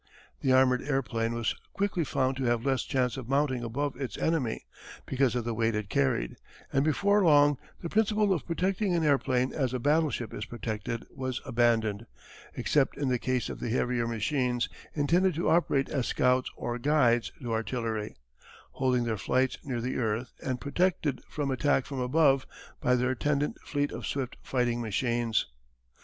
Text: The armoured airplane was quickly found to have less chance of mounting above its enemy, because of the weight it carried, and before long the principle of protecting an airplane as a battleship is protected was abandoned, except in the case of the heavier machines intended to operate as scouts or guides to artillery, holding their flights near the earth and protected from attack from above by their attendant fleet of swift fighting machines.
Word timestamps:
The 0.39 0.51
armoured 0.51 0.81
airplane 0.81 1.35
was 1.35 1.53
quickly 1.73 2.03
found 2.03 2.35
to 2.37 2.45
have 2.45 2.65
less 2.65 2.81
chance 2.85 3.17
of 3.17 3.29
mounting 3.29 3.63
above 3.63 3.95
its 3.95 4.17
enemy, 4.17 4.65
because 5.05 5.35
of 5.35 5.45
the 5.45 5.53
weight 5.53 5.75
it 5.75 5.89
carried, 5.91 6.37
and 6.73 6.83
before 6.83 7.23
long 7.23 7.59
the 7.83 7.87
principle 7.87 8.33
of 8.33 8.43
protecting 8.47 8.95
an 8.95 9.03
airplane 9.03 9.53
as 9.53 9.75
a 9.75 9.79
battleship 9.79 10.33
is 10.33 10.45
protected 10.45 11.05
was 11.11 11.39
abandoned, 11.45 12.07
except 12.55 12.97
in 12.97 13.09
the 13.09 13.19
case 13.19 13.47
of 13.47 13.59
the 13.59 13.69
heavier 13.69 14.07
machines 14.07 14.69
intended 14.95 15.35
to 15.35 15.51
operate 15.51 15.87
as 15.89 16.07
scouts 16.07 16.49
or 16.55 16.79
guides 16.79 17.31
to 17.39 17.53
artillery, 17.53 18.15
holding 18.71 19.03
their 19.03 19.17
flights 19.19 19.59
near 19.63 19.81
the 19.81 19.97
earth 19.97 20.33
and 20.41 20.59
protected 20.59 21.21
from 21.29 21.51
attack 21.51 21.85
from 21.85 21.99
above 21.99 22.47
by 22.81 22.95
their 22.95 23.11
attendant 23.11 23.55
fleet 23.63 23.91
of 23.91 24.07
swift 24.07 24.35
fighting 24.41 24.81
machines. 24.81 25.45